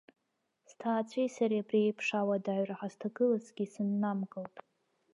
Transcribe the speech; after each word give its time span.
Сҭаацәеи 0.69 1.29
сареи 1.35 1.61
абри 1.63 1.85
еиԥш 1.85 2.07
ауадаҩра 2.19 2.79
ҳазҭагылазгьы 2.79 3.65
сыннамкылт. 3.73 4.55